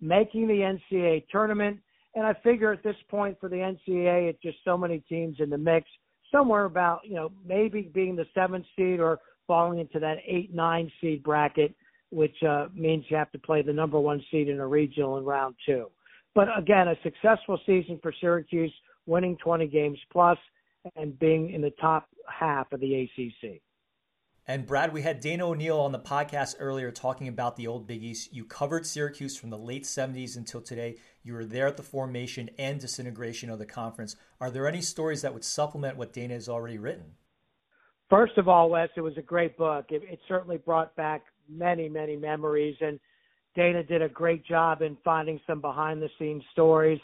making 0.00 0.48
the 0.48 0.78
NCAA 0.92 1.24
tournament, 1.30 1.78
and 2.14 2.26
I 2.26 2.32
figure 2.42 2.72
at 2.72 2.82
this 2.82 2.96
point 3.10 3.36
for 3.38 3.50
the 3.50 3.56
NCAA, 3.56 4.30
it's 4.30 4.42
just 4.42 4.56
so 4.64 4.78
many 4.78 5.00
teams 5.08 5.36
in 5.40 5.50
the 5.50 5.58
mix. 5.58 5.86
Somewhere 6.32 6.64
about 6.64 7.02
you 7.04 7.14
know 7.14 7.30
maybe 7.46 7.82
being 7.82 8.16
the 8.16 8.26
seventh 8.34 8.64
seed 8.74 8.98
or 8.98 9.20
falling 9.46 9.78
into 9.78 10.00
that 10.00 10.16
eight 10.26 10.54
nine 10.54 10.90
seed 11.00 11.22
bracket, 11.22 11.74
which 12.10 12.42
uh, 12.42 12.66
means 12.74 13.04
you 13.08 13.16
have 13.16 13.30
to 13.32 13.38
play 13.38 13.62
the 13.62 13.72
number 13.72 14.00
one 14.00 14.24
seed 14.30 14.48
in 14.48 14.58
a 14.58 14.66
regional 14.66 15.18
in 15.18 15.24
round 15.24 15.54
two. 15.66 15.90
But 16.34 16.48
again, 16.58 16.88
a 16.88 16.96
successful 17.02 17.60
season 17.66 18.00
for 18.02 18.12
Syracuse 18.20 18.72
winning 19.06 19.36
20 19.42 19.66
games 19.68 19.98
plus, 20.10 20.38
and 20.94 21.18
being 21.18 21.50
in 21.50 21.60
the 21.60 21.72
top 21.80 22.08
half 22.28 22.72
of 22.72 22.80
the 22.80 23.02
ACC. 23.02 23.60
And 24.48 24.64
Brad, 24.64 24.92
we 24.92 25.02
had 25.02 25.18
Dana 25.18 25.48
O'Neil 25.48 25.80
on 25.80 25.90
the 25.90 25.98
podcast 25.98 26.54
earlier 26.60 26.92
talking 26.92 27.26
about 27.26 27.56
the 27.56 27.66
old 27.66 27.88
Big 27.88 28.04
East. 28.04 28.32
You 28.32 28.44
covered 28.44 28.86
Syracuse 28.86 29.36
from 29.36 29.50
the 29.50 29.58
late 29.58 29.82
70s 29.82 30.36
until 30.36 30.60
today. 30.60 30.98
You 31.24 31.32
were 31.32 31.44
there 31.44 31.66
at 31.66 31.76
the 31.76 31.82
formation 31.82 32.50
and 32.56 32.78
disintegration 32.78 33.50
of 33.50 33.58
the 33.58 33.66
conference. 33.66 34.14
Are 34.40 34.50
there 34.50 34.68
any 34.68 34.82
stories 34.82 35.22
that 35.22 35.34
would 35.34 35.44
supplement 35.44 35.96
what 35.96 36.12
Dana 36.12 36.34
has 36.34 36.48
already 36.48 36.78
written? 36.78 37.14
First 38.08 38.38
of 38.38 38.46
all, 38.46 38.70
Wes, 38.70 38.88
it 38.96 39.00
was 39.00 39.16
a 39.16 39.22
great 39.22 39.56
book. 39.56 39.86
It, 39.88 40.02
it 40.04 40.20
certainly 40.28 40.58
brought 40.58 40.94
back 40.94 41.24
many, 41.48 41.88
many 41.88 42.14
memories, 42.14 42.76
and 42.80 43.00
Dana 43.56 43.82
did 43.82 44.00
a 44.00 44.08
great 44.08 44.46
job 44.46 44.80
in 44.80 44.96
finding 45.04 45.40
some 45.44 45.60
behind 45.60 46.00
the 46.00 46.10
scenes 46.20 46.44
stories 46.52 47.00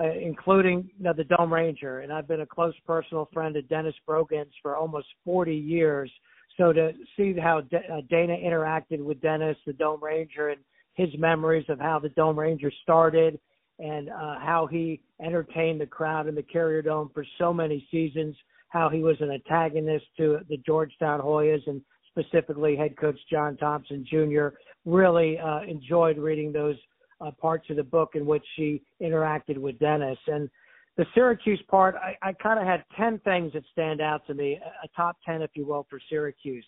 uh, 0.00 0.10
including 0.10 0.90
you 0.98 1.04
know, 1.04 1.12
the 1.12 1.24
Dome 1.24 1.52
Ranger. 1.52 2.00
And 2.00 2.12
I've 2.12 2.28
been 2.28 2.40
a 2.40 2.46
close 2.46 2.74
personal 2.86 3.28
friend 3.32 3.56
of 3.56 3.68
Dennis 3.68 3.94
Brogans 4.06 4.52
for 4.62 4.76
almost 4.76 5.06
40 5.24 5.54
years. 5.54 6.10
So 6.56 6.72
to 6.72 6.92
see 7.16 7.34
how 7.38 7.58
uh, 7.58 8.00
Dana 8.10 8.36
interacted 8.36 8.98
with 9.00 9.20
Dennis, 9.20 9.56
the 9.66 9.72
Dome 9.72 10.02
Ranger, 10.02 10.50
and 10.50 10.60
his 10.94 11.08
memories 11.18 11.66
of 11.68 11.80
how 11.80 11.98
the 11.98 12.08
Dome 12.10 12.38
Ranger 12.38 12.72
started 12.82 13.38
and 13.78 14.08
uh, 14.08 14.38
how 14.38 14.68
he 14.70 15.00
entertained 15.20 15.80
the 15.80 15.86
crowd 15.86 16.28
in 16.28 16.34
the 16.34 16.42
Carrier 16.42 16.82
Dome 16.82 17.10
for 17.12 17.24
so 17.38 17.52
many 17.52 17.86
seasons, 17.90 18.36
how 18.68 18.88
he 18.88 19.00
was 19.00 19.16
an 19.20 19.30
antagonist 19.30 20.06
to 20.16 20.38
the 20.48 20.56
Georgetown 20.58 21.20
Hoyas 21.20 21.66
and 21.66 21.80
specifically 22.08 22.76
head 22.76 22.96
coach 22.96 23.18
John 23.30 23.56
Thompson 23.56 24.06
Jr. 24.08 24.48
Really 24.84 25.38
uh, 25.38 25.62
enjoyed 25.62 26.18
reading 26.18 26.52
those 26.52 26.76
uh, 27.20 27.30
parts 27.32 27.68
of 27.70 27.76
the 27.76 27.82
book 27.82 28.10
in 28.14 28.26
which 28.26 28.44
she 28.56 28.82
interacted 29.02 29.58
with 29.58 29.78
Dennis. 29.78 30.18
And 30.26 30.48
the 30.96 31.06
Syracuse 31.14 31.62
part, 31.68 31.96
I, 31.96 32.16
I 32.22 32.32
kind 32.34 32.60
of 32.60 32.66
had 32.66 32.84
10 32.96 33.20
things 33.20 33.52
that 33.52 33.64
stand 33.72 34.00
out 34.00 34.26
to 34.26 34.34
me, 34.34 34.58
a 34.82 34.88
top 34.96 35.16
10, 35.26 35.42
if 35.42 35.50
you 35.54 35.66
will, 35.66 35.86
for 35.90 35.98
Syracuse. 36.08 36.66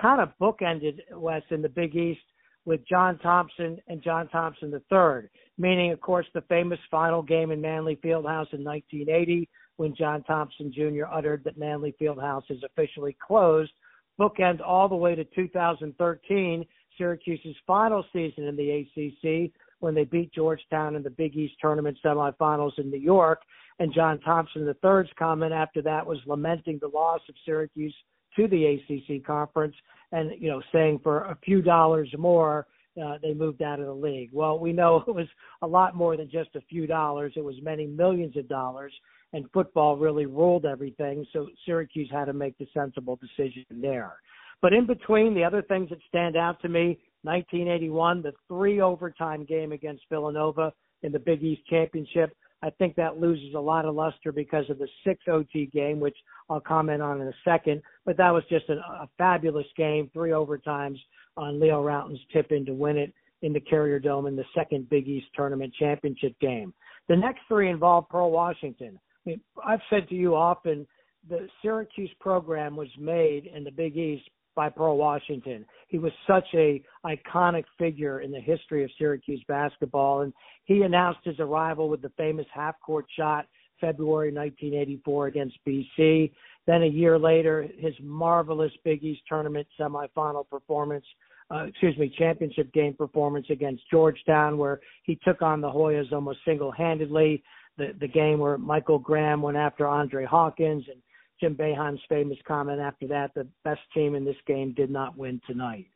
Kind 0.00 0.20
of 0.20 0.30
bookended, 0.40 0.98
Wes, 1.12 1.42
in 1.50 1.62
the 1.62 1.68
Big 1.68 1.94
East 1.94 2.20
with 2.64 2.86
John 2.86 3.18
Thompson 3.18 3.78
and 3.88 4.02
John 4.02 4.28
Thompson 4.28 4.72
III, 4.72 5.28
meaning, 5.56 5.92
of 5.92 6.00
course, 6.00 6.26
the 6.34 6.42
famous 6.42 6.78
final 6.90 7.22
game 7.22 7.50
in 7.50 7.60
Manley 7.60 7.96
Fieldhouse 7.96 8.52
in 8.52 8.62
1980 8.62 9.48
when 9.76 9.94
John 9.96 10.22
Thompson 10.24 10.72
Jr. 10.72 11.06
uttered 11.10 11.42
that 11.44 11.56
Manley 11.56 11.94
Fieldhouse 12.00 12.42
is 12.50 12.62
officially 12.64 13.16
closed. 13.24 13.72
Bookend 14.20 14.60
all 14.60 14.88
the 14.88 14.96
way 14.96 15.14
to 15.14 15.24
2013, 15.24 16.66
Syracuse's 16.98 17.56
final 17.66 18.04
season 18.12 18.44
in 18.44 18.56
the 18.56 18.70
ACC 18.70 19.52
when 19.80 19.94
they 19.94 20.04
beat 20.04 20.32
Georgetown 20.32 20.96
in 20.96 21.02
the 21.02 21.10
Big 21.10 21.36
East 21.36 21.54
tournament 21.60 21.98
semifinals 22.04 22.78
in 22.78 22.90
New 22.90 22.98
York. 22.98 23.42
And 23.78 23.94
John 23.94 24.18
Thompson 24.20 24.62
III's 24.62 25.10
comment 25.18 25.52
after 25.52 25.82
that 25.82 26.06
was 26.06 26.18
lamenting 26.26 26.78
the 26.80 26.88
loss 26.88 27.20
of 27.28 27.34
Syracuse 27.44 27.94
to 28.36 28.48
the 28.48 28.64
ACC 28.64 29.24
conference 29.24 29.74
and, 30.12 30.32
you 30.40 30.48
know, 30.48 30.62
saying 30.72 31.00
for 31.02 31.24
a 31.24 31.38
few 31.44 31.62
dollars 31.62 32.12
more, 32.18 32.66
uh, 33.02 33.18
they 33.22 33.34
moved 33.34 33.62
out 33.62 33.80
of 33.80 33.86
the 33.86 33.94
league. 33.94 34.30
Well, 34.32 34.58
we 34.58 34.72
know 34.72 35.04
it 35.08 35.14
was 35.14 35.28
a 35.62 35.66
lot 35.66 35.94
more 35.94 36.16
than 36.16 36.30
just 36.30 36.56
a 36.56 36.60
few 36.62 36.86
dollars. 36.86 37.32
It 37.36 37.44
was 37.44 37.56
many 37.62 37.86
millions 37.86 38.36
of 38.36 38.48
dollars, 38.48 38.92
and 39.32 39.46
football 39.52 39.96
really 39.96 40.26
ruled 40.26 40.64
everything. 40.64 41.24
So 41.32 41.48
Syracuse 41.64 42.08
had 42.10 42.26
to 42.26 42.32
make 42.32 42.56
the 42.58 42.66
sensible 42.74 43.16
decision 43.16 43.64
there. 43.70 44.16
But 44.60 44.72
in 44.72 44.86
between, 44.86 45.34
the 45.34 45.44
other 45.44 45.62
things 45.62 45.90
that 45.90 45.98
stand 46.08 46.36
out 46.36 46.60
to 46.62 46.68
me 46.68 46.98
1981, 47.22 48.22
the 48.22 48.32
three 48.46 48.80
overtime 48.80 49.44
game 49.44 49.72
against 49.72 50.04
Villanova 50.10 50.72
in 51.02 51.12
the 51.12 51.18
Big 51.18 51.42
East 51.42 51.62
Championship. 51.68 52.34
I 52.62 52.70
think 52.70 52.96
that 52.96 53.20
loses 53.20 53.54
a 53.54 53.60
lot 53.60 53.84
of 53.84 53.94
luster 53.94 54.32
because 54.32 54.68
of 54.68 54.78
the 54.78 54.88
six 55.06 55.20
OT 55.28 55.66
game, 55.66 56.00
which 56.00 56.16
I'll 56.50 56.60
comment 56.60 57.02
on 57.02 57.20
in 57.20 57.28
a 57.28 57.34
second. 57.44 57.82
But 58.04 58.16
that 58.16 58.30
was 58.30 58.42
just 58.50 58.68
a, 58.68 59.08
fabulous 59.16 59.66
game, 59.76 60.10
three 60.12 60.30
overtimes 60.30 60.98
on 61.36 61.60
Leo 61.60 61.82
Rautins 61.82 62.18
tip 62.32 62.50
in 62.50 62.66
to 62.66 62.72
win 62.72 62.96
it 62.96 63.12
in 63.42 63.52
the 63.52 63.60
Carrier 63.60 64.00
Dome 64.00 64.26
in 64.26 64.34
the 64.34 64.44
second 64.56 64.88
Big 64.88 65.06
East 65.06 65.26
Tournament 65.34 65.72
Championship 65.78 66.38
game. 66.40 66.74
The 67.08 67.16
next 67.16 67.42
three 67.46 67.70
involve 67.70 68.08
Pearl 68.08 68.32
Washington. 68.32 68.98
I 69.24 69.30
mean, 69.30 69.40
I've 69.64 69.80
said 69.88 70.08
to 70.08 70.16
you 70.16 70.34
often 70.34 70.86
the 71.28 71.46
Syracuse 71.62 72.10
program 72.20 72.74
was 72.74 72.88
made 72.98 73.46
in 73.46 73.62
the 73.62 73.70
Big 73.70 73.96
East 73.96 74.28
by 74.58 74.68
Pearl 74.68 74.96
Washington. 74.96 75.64
He 75.86 75.98
was 75.98 76.10
such 76.26 76.46
a 76.52 76.82
iconic 77.06 77.62
figure 77.78 78.22
in 78.22 78.32
the 78.32 78.40
history 78.40 78.82
of 78.82 78.90
Syracuse 78.98 79.40
basketball, 79.46 80.22
and 80.22 80.32
he 80.64 80.82
announced 80.82 81.20
his 81.22 81.38
arrival 81.38 81.88
with 81.88 82.02
the 82.02 82.10
famous 82.16 82.46
half-court 82.52 83.06
shot 83.16 83.46
February 83.80 84.32
1984 84.32 85.28
against 85.28 85.56
BC. 85.64 86.32
Then 86.66 86.82
a 86.82 86.86
year 86.86 87.20
later, 87.20 87.68
his 87.78 87.94
marvelous 88.02 88.72
Big 88.82 89.04
East 89.04 89.22
tournament 89.28 89.64
semifinal 89.78 90.48
performance, 90.50 91.04
uh, 91.52 91.66
excuse 91.68 91.96
me, 91.96 92.12
championship 92.18 92.72
game 92.72 92.94
performance 92.94 93.46
against 93.50 93.88
Georgetown, 93.88 94.58
where 94.58 94.80
he 95.04 95.20
took 95.22 95.40
on 95.40 95.60
the 95.60 95.70
Hoyas 95.70 96.12
almost 96.12 96.40
single-handedly. 96.44 97.44
The 97.76 97.94
the 98.00 98.08
game 98.08 98.40
where 98.40 98.58
Michael 98.58 98.98
Graham 98.98 99.40
went 99.40 99.56
after 99.56 99.86
Andre 99.86 100.24
Hawkins 100.24 100.84
and 100.88 101.00
Jim 101.40 101.54
Boeheim's 101.54 102.00
famous 102.08 102.38
comment 102.46 102.80
after 102.80 103.06
that, 103.08 103.32
the 103.34 103.46
best 103.64 103.80
team 103.94 104.14
in 104.14 104.24
this 104.24 104.36
game 104.46 104.72
did 104.74 104.90
not 104.90 105.16
win 105.16 105.40
tonight. 105.46 105.86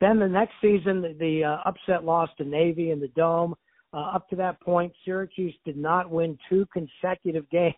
Then 0.00 0.18
the 0.18 0.28
next 0.28 0.54
season, 0.60 1.02
the, 1.02 1.16
the 1.18 1.44
uh, 1.44 1.58
upset 1.64 2.04
loss 2.04 2.28
to 2.38 2.44
Navy 2.44 2.90
in 2.90 3.00
the 3.00 3.08
Dome. 3.08 3.54
Uh, 3.92 4.10
up 4.14 4.28
to 4.28 4.36
that 4.36 4.60
point, 4.60 4.92
Syracuse 5.04 5.54
did 5.64 5.76
not 5.76 6.10
win 6.10 6.38
two 6.48 6.66
consecutive 6.72 7.48
games 7.50 7.74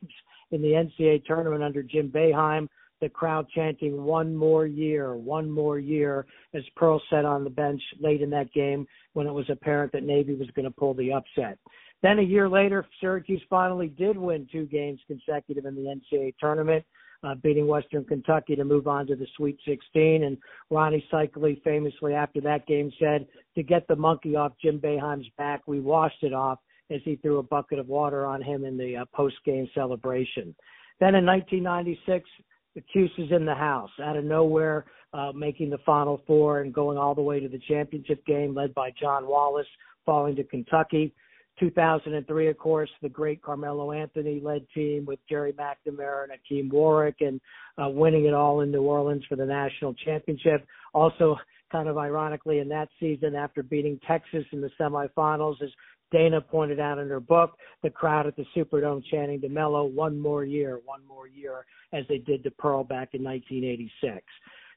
in 0.51 0.63
the 0.63 0.69
NCAA 0.69 1.25
tournament 1.25 1.63
under 1.63 1.83
Jim 1.83 2.09
Boeheim. 2.09 2.69
The 3.01 3.09
crowd 3.09 3.47
chanting 3.55 4.03
"one 4.03 4.35
more 4.35 4.67
year, 4.67 5.15
one 5.15 5.49
more 5.49 5.79
year" 5.79 6.27
as 6.53 6.65
Pearl 6.75 7.01
sat 7.09 7.25
on 7.25 7.45
the 7.45 7.51
bench 7.51 7.81
late 8.01 8.23
in 8.23 8.31
that 8.31 8.53
game 8.53 8.89
when 9.13 9.29
it 9.29 9.33
was 9.33 9.49
apparent 9.51 9.93
that 9.93 10.03
Navy 10.03 10.35
was 10.35 10.51
going 10.57 10.65
to 10.65 10.73
pull 10.73 10.95
the 10.95 11.13
upset. 11.13 11.59
Then 12.03 12.19
a 12.19 12.23
year 12.23 12.49
later, 12.49 12.85
Syracuse 13.01 13.43
finally 13.49 13.89
did 13.89 14.17
win 14.17 14.49
two 14.51 14.67
games 14.67 15.01
consecutive 15.07 15.65
in 15.65 15.77
the 15.77 15.95
NCAA 16.17 16.35
tournament 16.41 16.85
uh, 17.23 17.35
beating 17.37 17.67
Western 17.67 18.05
Kentucky 18.05 18.57
to 18.57 18.65
move 18.65 18.87
on 18.87 19.07
to 19.07 19.17
the 19.17 19.27
Sweet 19.37 19.59
16. 19.67 20.25
And 20.25 20.39
Ronnie 20.71 21.05
Seikaly 21.13 21.63
famously 21.63 22.15
after 22.15 22.41
that 22.43 22.67
game 22.67 22.93
said, 22.99 23.27
to 23.55 23.63
get 23.63 23.87
the 23.89 23.97
monkey 23.97 24.37
off 24.37 24.53
Jim 24.63 24.79
Boeheim's 24.79 25.29
back, 25.37 25.63
we 25.67 25.81
washed 25.81 26.23
it 26.23 26.33
off 26.33 26.59
as 26.91 27.01
he 27.05 27.17
threw 27.17 27.39
a 27.39 27.43
bucket 27.43 27.79
of 27.79 27.89
water 27.89 28.25
on 28.25 28.41
him 28.41 28.65
in 28.65 28.79
the 28.79 28.97
uh, 28.97 29.05
post-game 29.15 29.69
celebration. 29.75 30.55
Then 31.01 31.15
in 31.15 31.27
1996, 31.27 32.29
the 32.75 32.81
Cuse 32.93 33.11
is 33.19 33.31
in 33.31 33.45
the 33.45 33.55
house 33.55 33.91
out 34.03 34.17
of 34.17 34.25
nowhere, 34.25 34.87
uh, 35.13 35.33
making 35.35 35.71
the 35.71 35.79
Final 35.79 36.23
Four 36.27 36.61
and 36.61 36.73
going 36.73 36.99
all 36.99 37.15
the 37.15 37.23
way 37.23 37.41
to 37.41 37.49
the 37.49 37.61
championship 37.69 38.25
game, 38.27 38.55
led 38.55 38.75
by 38.75 38.91
John 39.01 39.27
Wallace, 39.27 39.67
falling 40.07 40.37
to 40.37 40.45
Kentucky. 40.45 41.15
2003, 41.61 42.49
of 42.49 42.59
course, 42.59 42.91
the 43.03 43.09
great 43.09 43.43
Carmelo 43.43 43.93
Anthony 43.93 44.41
led 44.43 44.67
team 44.75 45.05
with 45.05 45.19
Gerry 45.29 45.53
McNamara 45.53 46.25
and 46.25 46.33
Hakim 46.33 46.69
Warrick 46.69 47.17
and 47.21 47.41
uh, 47.83 47.89
winning 47.89 48.27
it 48.27 48.35
all 48.35 48.61
in 48.61 48.71
New 48.71 48.83
Orleans 48.83 49.25
for 49.29 49.37
the 49.37 49.47
national 49.47 49.95
championship. 49.95 50.67
Also, 50.95 51.37
kind 51.71 51.89
of 51.89 51.99
ironically, 51.99 52.59
in 52.59 52.69
that 52.69 52.89
season, 52.99 53.35
after 53.35 53.63
beating 53.63 54.01
Texas 54.07 54.45
in 54.53 54.61
the 54.61 54.71
semifinals, 54.81 55.63
as 55.63 55.71
Dana 56.11 56.41
pointed 56.41 56.81
out 56.81 56.99
in 56.99 57.09
her 57.09 57.21
book, 57.21 57.57
the 57.83 57.91
crowd 57.91 58.27
at 58.27 58.37
the 58.37 58.47
Superdome 58.57 59.03
chanting 59.11 59.41
to 59.43 59.49
Melo, 59.49 59.85
one 59.85 60.19
more 60.19 60.45
year, 60.45 60.81
one 60.85 61.07
more 61.07 61.29
year, 61.29 61.67
as 61.93 62.05
they 62.09 62.19
did 62.19 62.43
to 62.45 62.51
Pearl 62.53 62.85
back 62.85 63.11
in 63.13 63.23
1986. 63.23 64.25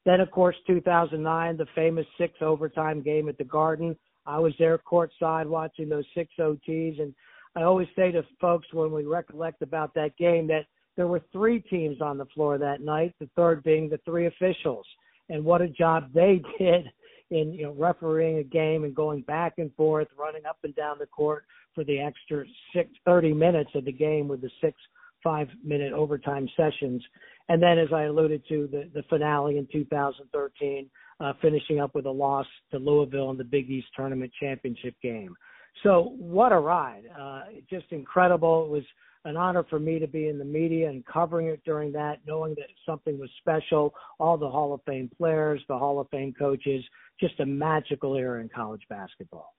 Then, 0.06 0.20
of 0.20 0.32
course, 0.32 0.56
2009, 0.68 1.58
the 1.58 1.66
famous 1.76 2.06
six 2.18 2.34
overtime 2.42 3.02
game 3.02 3.30
at 3.30 3.38
the 3.38 3.44
Garden 3.44 3.96
I 4.26 4.40
was 4.40 4.54
there 4.60 4.78
courtside 4.78 5.48
watching 5.48 5.90
those 5.90 6.06
six 6.16 6.32
OTs, 6.40 7.02
and 7.02 7.14
I 7.56 7.64
always 7.64 7.88
say 7.96 8.12
to 8.12 8.24
folks 8.40 8.68
when 8.74 8.92
we 8.92 9.04
recollect 9.04 9.62
about 9.62 9.94
that 9.96 10.16
game 10.18 10.48
that 10.48 10.66
there 10.96 11.08
were 11.08 11.22
three 11.32 11.60
teams 11.62 12.02
on 12.02 12.18
the 12.18 12.26
floor 12.28 12.58
that 12.58 12.82
night. 12.82 13.16
The 13.20 13.30
third 13.36 13.64
being 13.64 13.90
the 13.90 14.00
three 14.06 14.28
officials, 14.28 14.86
and 15.30 15.44
what 15.44 15.62
a 15.62 15.68
job 15.68 16.12
they 16.14 16.42
did 16.60 16.86
in 17.32 17.54
you 17.54 17.64
know 17.64 17.76
refereeing 17.78 18.38
a 18.40 18.44
game 18.44 18.84
and 18.84 18.96
going 18.96 19.22
back 19.22 19.54
and 19.58 19.74
forth, 19.76 20.08
running 20.18 20.46
up 20.46 20.58
and 20.64 20.76
down 20.76 20.98
the 21.00 21.06
court 21.08 21.46
for 21.74 21.84
the 21.84 22.00
extra 22.00 22.46
six 22.76 22.90
thirty 23.06 23.34
minutes 23.34 23.72
of 23.76 23.86
the 23.86 23.92
game 23.92 24.28
with 24.28 24.42
the 24.42 24.52
six 24.62 24.78
five 25.24 25.48
minute 25.64 25.94
overtime 25.94 26.48
sessions. 26.58 27.04
And 27.50 27.62
then, 27.62 27.78
as 27.78 27.90
I 27.94 28.04
alluded 28.04 28.44
to, 28.50 28.68
the, 28.72 28.90
the 28.94 29.04
finale 29.10 29.58
in 29.58 29.68
2013 29.72 30.90
uh, 31.22 31.34
finishing 31.42 31.80
up 31.80 31.94
with 31.94 32.06
a 32.06 32.12
loss 32.12 32.48
to 32.72 32.80
Louisville 32.80 33.30
in 33.32 33.38
the 33.38 33.44
Big 33.44 33.70
East 33.70 33.88
Tournament 33.96 34.32
Championship 34.40 34.96
game. 35.02 35.36
So 35.84 36.16
what 36.18 36.52
a 36.52 36.60
ride! 36.60 37.04
Uh, 37.18 37.44
just 37.70 37.86
incredible. 37.92 38.66
It 38.66 38.70
was 38.70 38.84
an 39.24 39.38
honor 39.38 39.64
for 39.70 39.80
me 39.80 40.00
to 40.00 40.08
be 40.08 40.28
in 40.28 40.40
the 40.40 40.46
media 40.46 40.90
and 40.90 41.06
covering 41.06 41.48
it 41.48 41.62
during 41.64 41.92
that, 41.94 42.20
knowing 42.26 42.56
that 42.56 42.68
something 42.86 43.20
was 43.20 43.30
special. 43.40 43.94
All 44.20 44.38
the 44.38 44.50
Hall 44.50 44.74
of 44.74 44.82
Fame 44.86 45.10
players, 45.16 45.62
the 45.70 45.78
Hall 45.78 46.00
of 46.00 46.10
Fame 46.10 46.34
coaches, 46.38 46.84
just 47.20 47.40
a 47.40 47.46
magical 47.46 48.16
era 48.16 48.42
in 48.42 48.50
college 48.50 48.82
basketball. 48.90 49.56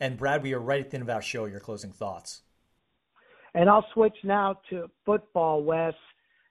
And 0.00 0.16
Brad, 0.16 0.42
we 0.42 0.52
are 0.54 0.60
right 0.60 0.84
at 0.84 0.90
the 0.90 0.96
end 0.96 1.02
of 1.02 1.10
our 1.10 1.22
show. 1.22 1.44
Your 1.44 1.60
closing 1.60 1.92
thoughts. 1.92 2.42
And 3.54 3.68
I'll 3.68 3.86
switch 3.94 4.16
now 4.24 4.60
to 4.70 4.90
football, 5.06 5.62
Wes, 5.62 5.94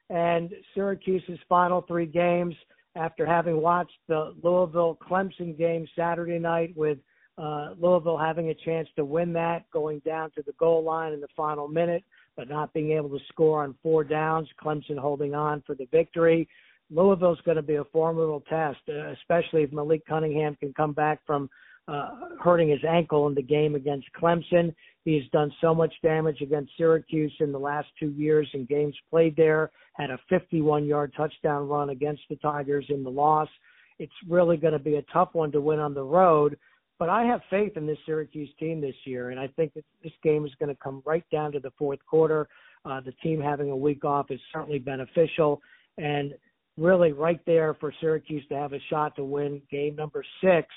and 0.10 0.52
Syracuse's 0.74 1.40
final 1.48 1.82
three 1.82 2.06
games 2.06 2.56
after 2.96 3.26
having 3.26 3.62
watched 3.62 3.98
the 4.08 4.34
Louisville 4.42 4.98
Clemson 5.02 5.58
game 5.58 5.88
Saturday 5.96 6.40
night 6.40 6.76
with 6.76 6.98
uh, 7.38 7.74
Louisville 7.80 8.18
having 8.18 8.50
a 8.50 8.54
chance 8.54 8.88
to 8.98 9.06
win 9.06 9.32
that, 9.34 9.70
going 9.72 10.00
down 10.00 10.32
to 10.32 10.44
the 10.44 10.52
goal 10.60 10.84
line 10.84 11.14
in 11.14 11.22
the 11.22 11.28
final 11.38 11.68
minute, 11.68 12.04
but 12.36 12.50
not 12.50 12.74
being 12.74 12.92
able 12.92 13.10
to 13.10 13.24
score 13.30 13.64
on 13.64 13.76
four 13.82 14.04
downs. 14.04 14.48
Clemson 14.62 14.98
holding 14.98 15.34
on 15.34 15.64
for 15.66 15.76
the 15.76 15.88
victory. 15.92 16.48
Louisville's 16.92 17.40
going 17.46 17.58
to 17.58 17.64
be 17.64 17.76
a 17.76 17.84
formidable 17.86 18.44
test, 18.50 18.80
uh, 18.90 19.12
especially 19.12 19.64
if 19.64 19.72
Malik 19.72 20.06
Cunningham 20.06 20.56
can 20.56 20.74
come 20.74 20.92
back 20.92 21.20
from 21.26 21.50
uh, 21.90 22.10
hurting 22.40 22.70
his 22.70 22.84
ankle 22.88 23.28
in 23.28 23.34
the 23.34 23.42
game 23.42 23.76
against 23.76 24.08
Clemson. 24.20 24.74
He's 25.06 25.24
done 25.32 25.52
so 25.60 25.74
much 25.74 25.94
damage 26.04 26.42
against 26.42 26.72
Syracuse 26.78 27.34
in 27.40 27.52
the 27.52 27.60
last 27.60 27.88
two 28.00 28.12
years 28.12 28.48
in 28.54 28.66
games 28.66 28.96
played 29.10 29.36
there. 29.36 29.72
Had 29.94 30.12
a 30.12 30.20
51 30.30 30.86
yard 30.86 31.14
touchdown 31.18 31.68
run 31.68 31.90
against 31.90 32.22
the 32.30 32.36
Tigers 32.38 32.86
in 32.90 33.04
the 33.04 33.10
loss. 33.10 33.50
It's 33.98 34.14
really 34.28 34.56
going 34.56 34.74
to 34.74 34.80
be 34.80 34.96
a 34.96 35.02
tough 35.12 35.30
one 35.34 35.52
to 35.52 35.62
win 35.62 35.80
on 35.80 35.94
the 35.94 36.04
road. 36.04 36.58
But 37.00 37.10
I 37.10 37.24
have 37.24 37.42
faith 37.50 37.76
in 37.76 37.88
this 37.88 37.98
Syracuse 38.06 38.50
team 38.60 38.82
this 38.82 38.96
year, 39.06 39.30
and 39.30 39.40
I 39.40 39.48
think 39.48 39.74
that 39.74 39.86
this 40.04 40.12
game 40.22 40.46
is 40.46 40.52
going 40.60 40.74
to 40.74 40.80
come 40.82 41.02
right 41.06 41.24
down 41.32 41.52
to 41.54 41.60
the 41.60 41.72
fourth 41.78 42.00
quarter. 42.06 42.48
Uh, 42.86 43.02
the 43.02 43.14
team 43.24 43.42
having 43.42 43.72
a 43.72 43.76
week 43.76 44.06
off 44.06 44.30
is 44.30 44.40
certainly 44.54 44.80
beneficial, 44.80 45.62
and 45.98 46.34
really 46.78 47.14
right 47.14 47.40
there 47.46 47.74
for 47.74 47.94
Syracuse 48.00 48.44
to 48.50 48.56
have 48.56 48.74
a 48.74 48.80
shot 48.90 49.16
to 49.16 49.24
win 49.24 49.62
game 49.72 49.96
number 49.96 50.24
six 50.44 50.68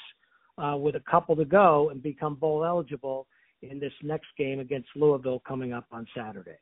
uh, 0.58 0.76
with 0.76 0.96
a 0.96 1.02
couple 1.10 1.36
to 1.36 1.44
go 1.44 1.90
and 1.90 2.02
become 2.02 2.34
bowl 2.34 2.64
eligible 2.64 3.26
in 3.62 3.78
this 3.78 3.92
next 4.02 4.28
game 4.36 4.60
against 4.60 4.88
Louisville 4.96 5.42
coming 5.46 5.72
up 5.72 5.86
on 5.92 6.06
Saturday. 6.16 6.58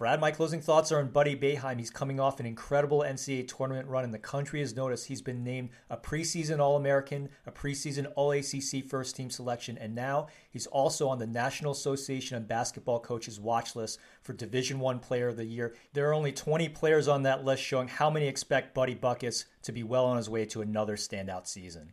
Brad, 0.00 0.18
my 0.18 0.30
closing 0.30 0.62
thoughts 0.62 0.90
are 0.92 0.98
on 0.98 1.08
Buddy 1.08 1.36
Boeheim. 1.36 1.78
He's 1.78 1.90
coming 1.90 2.18
off 2.18 2.40
an 2.40 2.46
incredible 2.46 3.00
NCAA 3.00 3.46
tournament 3.46 3.86
run, 3.86 4.02
and 4.02 4.14
the 4.14 4.18
country 4.18 4.60
has 4.60 4.74
noticed 4.74 5.08
he's 5.08 5.20
been 5.20 5.44
named 5.44 5.68
a 5.90 5.98
preseason 5.98 6.58
All 6.58 6.74
American, 6.76 7.28
a 7.44 7.52
preseason 7.52 8.10
All 8.16 8.32
ACC 8.32 8.88
first 8.88 9.14
team 9.14 9.28
selection, 9.28 9.76
and 9.76 9.94
now 9.94 10.28
he's 10.50 10.66
also 10.66 11.06
on 11.06 11.18
the 11.18 11.26
National 11.26 11.72
Association 11.72 12.38
of 12.38 12.48
Basketball 12.48 13.00
Coaches 13.00 13.38
watch 13.38 13.76
list 13.76 13.98
for 14.22 14.32
Division 14.32 14.80
One 14.80 15.00
Player 15.00 15.28
of 15.28 15.36
the 15.36 15.44
Year. 15.44 15.74
There 15.92 16.08
are 16.08 16.14
only 16.14 16.32
20 16.32 16.70
players 16.70 17.06
on 17.06 17.24
that 17.24 17.44
list, 17.44 17.62
showing 17.62 17.88
how 17.88 18.08
many 18.08 18.26
expect 18.26 18.74
Buddy 18.74 18.94
Buckets 18.94 19.44
to 19.64 19.70
be 19.70 19.82
well 19.82 20.06
on 20.06 20.16
his 20.16 20.30
way 20.30 20.46
to 20.46 20.62
another 20.62 20.96
standout 20.96 21.46
season. 21.46 21.92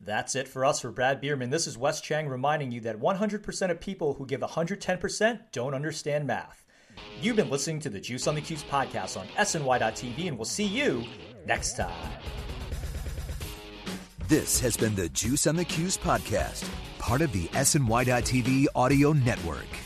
That's 0.00 0.36
it 0.36 0.46
for 0.46 0.64
us 0.64 0.80
for 0.80 0.90
Brad 0.90 1.20
Bierman. 1.20 1.50
This 1.50 1.66
is 1.66 1.78
Wes 1.78 2.00
Cheng 2.00 2.28
reminding 2.28 2.70
you 2.70 2.80
that 2.82 3.00
100% 3.00 3.70
of 3.70 3.80
people 3.80 4.14
who 4.14 4.26
give 4.26 4.40
110% 4.40 5.40
don't 5.52 5.74
understand 5.74 6.26
math. 6.26 6.64
You've 7.20 7.36
been 7.36 7.50
listening 7.50 7.80
to 7.80 7.90
the 7.90 8.00
Juice 8.00 8.26
on 8.26 8.34
the 8.34 8.40
Cuse 8.40 8.64
podcast 8.64 9.18
on 9.18 9.26
SNY.TV, 9.38 10.28
and 10.28 10.38
we'll 10.38 10.44
see 10.44 10.64
you 10.64 11.04
next 11.46 11.76
time. 11.76 12.12
This 14.28 14.60
has 14.60 14.76
been 14.76 14.94
the 14.94 15.08
Juice 15.08 15.46
on 15.46 15.56
the 15.56 15.64
Cuse 15.64 15.96
podcast, 15.96 16.68
part 16.98 17.22
of 17.22 17.32
the 17.32 17.46
SNY.TV 17.48 18.66
audio 18.74 19.12
network. 19.12 19.85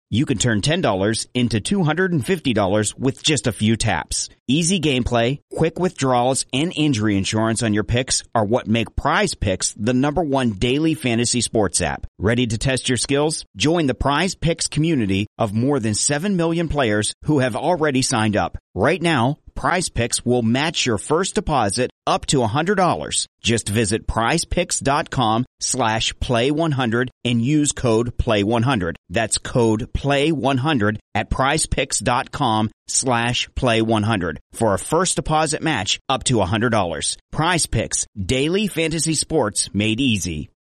you 0.13 0.25
can 0.25 0.37
turn 0.37 0.59
$10 0.59 1.27
into 1.33 1.61
$250 1.61 2.99
with 2.99 3.23
just 3.23 3.47
a 3.47 3.53
few 3.53 3.77
taps. 3.77 4.27
Easy 4.45 4.81
gameplay, 4.81 5.39
quick 5.55 5.79
withdrawals, 5.79 6.45
and 6.51 6.73
injury 6.75 7.15
insurance 7.15 7.63
on 7.63 7.73
your 7.73 7.85
picks 7.85 8.21
are 8.35 8.43
what 8.43 8.67
make 8.67 8.97
Prize 8.97 9.33
Picks 9.33 9.71
the 9.71 9.93
number 9.93 10.21
one 10.21 10.49
daily 10.49 10.93
fantasy 10.93 11.39
sports 11.39 11.79
app. 11.79 12.05
Ready 12.19 12.45
to 12.47 12.57
test 12.57 12.89
your 12.89 12.97
skills? 12.97 13.45
Join 13.55 13.87
the 13.87 13.93
Prize 13.93 14.35
Picks 14.35 14.67
community 14.67 15.27
of 15.37 15.53
more 15.53 15.79
than 15.79 15.93
7 15.93 16.35
million 16.35 16.67
players 16.67 17.13
who 17.23 17.39
have 17.39 17.55
already 17.55 18.01
signed 18.01 18.35
up. 18.35 18.57
Right 18.75 19.01
now, 19.01 19.37
Prize 19.55 19.89
Picks 19.89 20.25
will 20.25 20.41
match 20.41 20.85
your 20.85 20.97
first 20.97 21.35
deposit 21.35 21.89
up 22.07 22.25
to 22.27 22.37
$100. 22.37 23.27
Just 23.41 23.69
visit 23.69 24.07
prizepicks.com 24.07 25.45
slash 25.59 26.13
play100 26.13 27.09
and 27.23 27.41
use 27.41 27.71
code 27.71 28.17
play100. 28.17 28.95
That's 29.09 29.37
code 29.37 29.93
play100 30.01 30.97
at 31.13 31.29
prizepicks.com 31.29 32.69
slash 32.87 33.47
play100 33.49 34.37
for 34.53 34.73
a 34.73 34.79
first 34.79 35.15
deposit 35.15 35.61
match 35.61 35.99
up 36.09 36.23
to 36.25 36.35
$100. 36.35 37.17
Prize 37.31 37.65
Picks, 37.67 38.05
daily 38.17 38.67
fantasy 38.67 39.13
sports 39.13 39.69
made 39.73 39.99
easy. 39.99 40.49